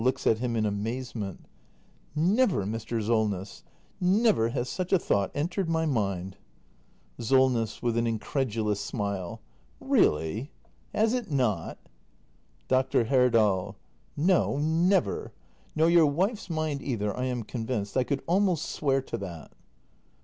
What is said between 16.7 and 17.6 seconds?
either, I am